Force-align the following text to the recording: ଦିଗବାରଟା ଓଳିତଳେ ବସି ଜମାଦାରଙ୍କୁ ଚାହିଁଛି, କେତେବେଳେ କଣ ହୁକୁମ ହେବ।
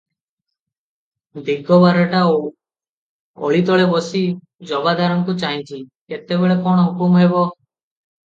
ଦିଗବାରଟା 1.49 2.21
ଓଳିତଳେ 3.49 3.85
ବସି 3.93 4.21
ଜମାଦାରଙ୍କୁ 4.71 5.35
ଚାହିଁଛି, 5.43 5.83
କେତେବେଳେ 6.15 6.57
କଣ 6.69 6.87
ହୁକୁମ 6.89 7.21
ହେବ। 7.23 7.45